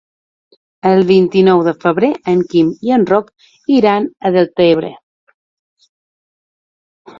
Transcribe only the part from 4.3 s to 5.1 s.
a Deltebre.